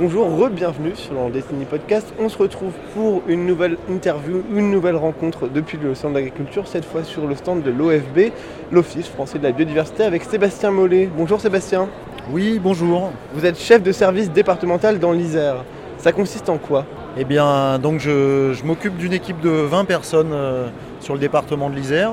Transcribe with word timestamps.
Bonjour, 0.00 0.28
re-bienvenue 0.28 0.94
sur 0.94 1.14
le 1.14 1.32
Destiny 1.32 1.64
Podcast. 1.64 2.14
On 2.20 2.28
se 2.28 2.38
retrouve 2.38 2.70
pour 2.94 3.20
une 3.26 3.46
nouvelle 3.46 3.76
interview, 3.90 4.44
une 4.54 4.70
nouvelle 4.70 4.94
rencontre 4.94 5.48
depuis 5.48 5.76
le 5.76 5.92
stand 5.96 6.12
d'agriculture, 6.12 6.68
cette 6.68 6.84
fois 6.84 7.02
sur 7.02 7.26
le 7.26 7.34
stand 7.34 7.64
de 7.64 7.72
l'OFB, 7.72 8.30
l'Office 8.70 9.08
français 9.08 9.40
de 9.40 9.42
la 9.42 9.50
biodiversité, 9.50 10.04
avec 10.04 10.22
Sébastien 10.22 10.70
Mollet. 10.70 11.10
Bonjour 11.16 11.40
Sébastien. 11.40 11.88
Oui, 12.30 12.60
bonjour. 12.62 13.10
Vous 13.34 13.44
êtes 13.44 13.58
chef 13.58 13.82
de 13.82 13.90
service 13.90 14.30
départemental 14.30 15.00
dans 15.00 15.10
l'Isère. 15.10 15.64
Ça 15.98 16.12
consiste 16.12 16.48
en 16.48 16.58
quoi? 16.58 16.86
Eh 17.16 17.24
bien, 17.24 17.80
donc 17.80 17.98
je, 17.98 18.64
m'occupe 18.64 18.96
d'une 18.98 19.12
équipe 19.12 19.40
de 19.40 19.50
20 19.50 19.84
personnes 19.84 20.30
euh, 20.32 20.68
sur 21.00 21.14
le 21.14 21.18
département 21.18 21.70
de 21.70 21.74
l'Isère. 21.74 22.12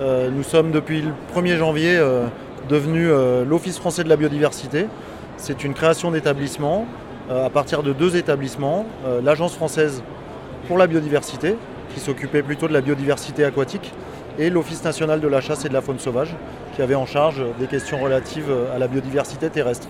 Euh, 0.00 0.30
nous 0.30 0.42
sommes 0.42 0.72
depuis 0.72 1.02
le 1.02 1.12
1er 1.32 1.58
janvier 1.58 1.96
euh, 1.96 2.24
devenus 2.68 3.08
l'Office 3.48 3.78
français 3.78 4.02
de 4.02 4.08
la 4.08 4.16
biodiversité. 4.16 4.86
C'est 5.36 5.62
une 5.62 5.74
création 5.74 6.10
d'établissement 6.10 6.86
à 7.30 7.48
partir 7.48 7.82
de 7.82 7.92
deux 7.92 8.16
établissements, 8.16 8.86
euh, 9.06 9.20
l'Agence 9.22 9.54
française 9.54 10.02
pour 10.66 10.78
la 10.78 10.88
biodiversité, 10.88 11.54
qui 11.94 12.00
s'occupait 12.00 12.42
plutôt 12.42 12.66
de 12.66 12.72
la 12.72 12.80
biodiversité 12.80 13.44
aquatique, 13.44 13.92
et 14.38 14.50
l'Office 14.50 14.82
national 14.84 15.20
de 15.20 15.28
la 15.28 15.40
chasse 15.40 15.64
et 15.64 15.68
de 15.68 15.74
la 15.74 15.80
faune 15.80 15.98
sauvage, 15.98 16.34
qui 16.74 16.82
avait 16.82 16.94
en 16.96 17.06
charge 17.06 17.42
des 17.58 17.66
questions 17.66 18.00
relatives 18.00 18.52
à 18.74 18.78
la 18.78 18.88
biodiversité 18.88 19.48
terrestre. 19.48 19.86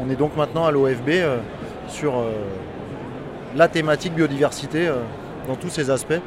On 0.00 0.10
est 0.10 0.16
donc 0.16 0.36
maintenant 0.36 0.66
à 0.66 0.70
l'OFB 0.70 1.08
euh, 1.10 1.38
sur 1.88 2.14
la 3.56 3.68
thématique 3.68 4.14
biodiversité 4.14 4.88
dans 5.46 5.54
tous 5.54 5.68
ses 5.68 5.90
aspects. 5.90 6.20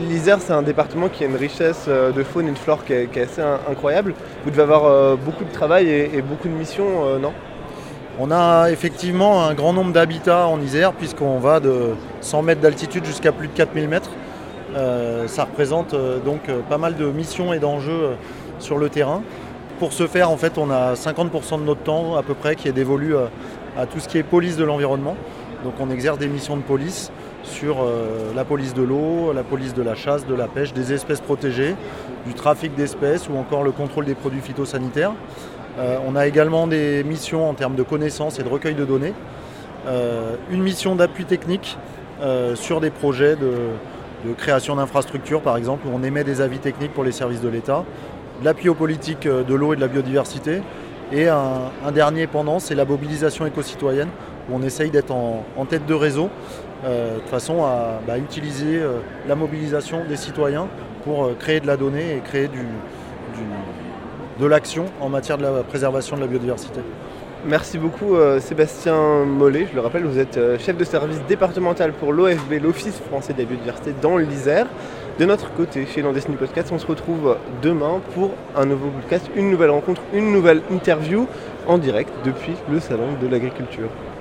L'Isère, 0.00 0.38
c'est 0.40 0.52
un 0.52 0.62
département 0.62 1.08
qui 1.08 1.22
a 1.22 1.26
une 1.26 1.36
richesse 1.36 1.86
de 1.86 2.22
faune 2.24 2.48
et 2.48 2.50
de 2.50 2.58
flore 2.58 2.84
qui 2.84 2.92
est, 2.92 3.16
assez 3.18 3.42
incroyable. 3.42 4.14
Vous 4.44 4.50
devez 4.50 4.62
avoir 4.62 5.16
beaucoup 5.18 5.44
de 5.44 5.52
travail 5.52 5.88
et, 5.88 6.22
beaucoup 6.22 6.48
de 6.48 6.54
missions, 6.54 7.18
non? 7.20 7.32
On 8.18 8.30
a 8.30 8.70
effectivement 8.70 9.44
un 9.44 9.54
grand 9.54 9.72
nombre 9.72 9.92
d'habitats 9.92 10.46
en 10.46 10.60
Isère 10.60 10.92
puisqu'on 10.92 11.38
va 11.38 11.60
de 11.60 11.94
100 12.20 12.42
mètres 12.42 12.60
d'altitude 12.60 13.04
jusqu'à 13.04 13.32
plus 13.32 13.48
de 13.48 13.52
4000 13.52 13.88
mètres. 13.88 14.10
Euh, 14.74 15.26
ça 15.26 15.44
représente 15.44 15.94
euh, 15.94 16.18
donc 16.18 16.48
euh, 16.48 16.60
pas 16.68 16.78
mal 16.78 16.96
de 16.96 17.06
missions 17.06 17.52
et 17.52 17.58
d'enjeux 17.58 18.10
sur 18.58 18.78
le 18.78 18.88
terrain. 18.88 19.22
Pour 19.78 19.92
ce 19.92 20.06
faire, 20.06 20.30
en 20.30 20.36
fait, 20.36 20.56
on 20.56 20.70
a 20.70 20.94
50% 20.94 21.60
de 21.60 21.64
notre 21.64 21.82
temps 21.82 22.16
à 22.16 22.22
peu 22.22 22.34
près 22.34 22.56
qui 22.56 22.68
est 22.68 22.72
dévolu 22.72 23.14
à 23.76 23.84
tout 23.84 24.00
ce 24.00 24.08
qui 24.08 24.16
est 24.16 24.22
police 24.22 24.56
de 24.56 24.64
l'environnement. 24.64 25.16
Donc 25.64 25.74
on 25.80 25.90
exerce 25.90 26.18
des 26.18 26.28
missions 26.28 26.56
de 26.56 26.62
police 26.62 27.12
sur 27.42 27.86
la 28.34 28.44
police 28.44 28.72
de 28.72 28.82
l'eau, 28.82 29.34
la 29.34 29.42
police 29.42 29.74
de 29.74 29.82
la 29.82 29.94
chasse, 29.94 30.26
de 30.26 30.34
la 30.34 30.48
pêche, 30.48 30.72
des 30.72 30.94
espèces 30.94 31.20
protégées, 31.20 31.76
du 32.26 32.32
trafic 32.32 32.74
d'espèces 32.74 33.28
ou 33.28 33.36
encore 33.36 33.64
le 33.64 33.70
contrôle 33.70 34.06
des 34.06 34.14
produits 34.14 34.40
phytosanitaires. 34.40 35.12
Euh, 35.78 35.98
on 36.06 36.16
a 36.16 36.26
également 36.26 36.66
des 36.66 37.04
missions 37.04 37.48
en 37.48 37.54
termes 37.54 37.74
de 37.74 37.82
connaissances 37.82 38.38
et 38.38 38.42
de 38.42 38.48
recueil 38.48 38.74
de 38.74 38.84
données. 38.84 39.12
Euh, 39.86 40.36
une 40.50 40.62
mission 40.62 40.96
d'appui 40.96 41.24
technique 41.24 41.76
euh, 42.22 42.56
sur 42.56 42.80
des 42.80 42.90
projets 42.90 43.36
de, 43.36 44.32
création 44.36 44.76
d'infrastructures, 44.76 45.42
par 45.42 45.56
exemple, 45.56 45.86
où 45.86 45.90
on 45.94 46.02
émet 46.02 46.24
des 46.24 46.40
avis 46.40 46.58
techniques 46.58 46.92
pour 46.92 47.04
les 47.04 47.12
services 47.12 47.40
de 47.40 47.48
l'État, 47.48 47.84
de 48.40 48.44
l'appui 48.44 48.68
aux 48.68 48.74
politiques 48.74 49.28
de 49.28 49.54
l'eau 49.54 49.72
et 49.72 49.76
de 49.76 49.80
la 49.80 49.86
biodiversité, 49.86 50.62
et 51.12 51.28
un, 51.28 51.92
dernier 51.94 52.26
pendant, 52.26 52.58
c'est 52.58 52.74
la 52.74 52.84
mobilisation 52.84 53.46
éco-citoyenne, 53.46 54.08
où 54.50 54.56
on 54.56 54.62
essaye 54.62 54.90
d'être 54.90 55.12
en, 55.12 55.64
tête 55.68 55.86
de 55.86 55.94
réseau, 55.94 56.28
de 56.82 57.28
façon 57.28 57.62
à 57.62 58.00
bah, 58.04 58.18
utiliser 58.18 58.80
la 59.28 59.36
mobilisation 59.36 60.02
des 60.08 60.16
citoyens 60.16 60.66
pour 61.04 61.30
créer 61.38 61.60
de 61.60 61.68
la 61.68 61.76
donnée 61.76 62.16
et 62.16 62.18
créer 62.18 62.48
du, 62.48 62.66
de 64.40 64.46
l'action 64.46 64.86
en 65.00 65.08
matière 65.08 65.38
de 65.38 65.42
la 65.42 65.62
préservation 65.62 66.16
de 66.16 66.22
la 66.22 66.26
biodiversité. 66.26 66.80
Merci 67.44 67.78
beaucoup 67.78 68.16
euh, 68.16 68.40
Sébastien 68.40 69.24
Mollet, 69.24 69.68
je 69.70 69.74
le 69.74 69.80
rappelle, 69.80 70.04
vous 70.04 70.18
êtes 70.18 70.36
euh, 70.36 70.58
chef 70.58 70.76
de 70.76 70.84
service 70.84 71.20
départemental 71.28 71.92
pour 71.92 72.12
l'OFB, 72.12 72.54
l'Office 72.62 72.98
français 72.98 73.34
de 73.34 73.38
la 73.38 73.44
biodiversité 73.44 73.94
dans 74.02 74.16
l'Isère. 74.16 74.66
De 75.18 75.24
notre 75.24 75.52
côté, 75.54 75.86
chez 75.86 76.02
Landesny 76.02 76.34
Podcast, 76.34 76.70
on 76.72 76.78
se 76.78 76.86
retrouve 76.86 77.36
demain 77.62 78.00
pour 78.14 78.32
un 78.56 78.66
nouveau 78.66 78.88
podcast, 78.88 79.30
une 79.36 79.50
nouvelle 79.50 79.70
rencontre, 79.70 80.02
une 80.12 80.32
nouvelle 80.32 80.60
interview 80.70 81.26
en 81.66 81.78
direct 81.78 82.10
depuis 82.24 82.54
le 82.70 82.80
Salon 82.80 83.14
de 83.22 83.28
l'Agriculture. 83.28 83.88